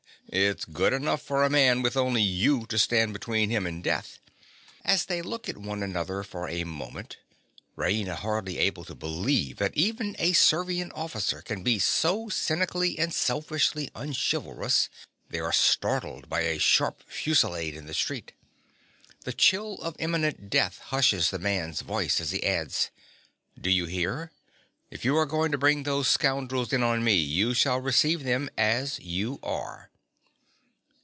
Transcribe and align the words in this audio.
It's 0.33 0.63
good 0.63 0.93
enough 0.93 1.21
for 1.21 1.43
a 1.43 1.49
man 1.49 1.81
with 1.81 1.97
only 1.97 2.21
you 2.21 2.65
to 2.67 2.79
stand 2.79 3.11
between 3.11 3.49
him 3.49 3.67
and 3.67 3.83
death. 3.83 4.19
(_As 4.85 5.05
they 5.05 5.21
look 5.21 5.49
at 5.49 5.57
one 5.57 5.83
another 5.83 6.23
for 6.23 6.47
a 6.47 6.63
moment, 6.63 7.17
Raina 7.77 8.15
hardly 8.15 8.57
able 8.57 8.85
to 8.85 8.95
believe 8.95 9.57
that 9.57 9.75
even 9.75 10.15
a 10.17 10.31
Servian 10.31 10.89
officer 10.93 11.41
can 11.41 11.63
be 11.63 11.79
so 11.79 12.29
cynically 12.29 12.97
and 12.97 13.13
selfishly 13.13 13.91
unchivalrous, 13.93 14.87
they 15.29 15.41
are 15.41 15.51
startled 15.51 16.29
by 16.29 16.41
a 16.43 16.59
sharp 16.59 17.03
fusillade 17.09 17.75
in 17.75 17.85
the 17.85 17.93
street. 17.93 18.31
The 19.25 19.33
chill 19.33 19.79
of 19.81 19.97
imminent 19.99 20.49
death 20.49 20.77
hushes 20.85 21.29
the 21.29 21.39
man's 21.39 21.81
voice 21.81 22.21
as 22.21 22.31
he 22.31 22.39
adds_) 22.39 22.87
Do 23.59 23.69
you 23.69 23.85
hear? 23.85 24.31
If 24.89 25.03
you 25.03 25.17
are 25.17 25.25
going 25.25 25.51
to 25.51 25.57
bring 25.57 25.83
those 25.83 26.07
scoundrels 26.07 26.71
in 26.71 26.83
on 26.83 27.03
me 27.03 27.15
you 27.15 27.53
shall 27.53 27.81
receive 27.81 28.23
them 28.23 28.49
as 28.57 28.97
you 29.01 29.37
are. 29.43 29.89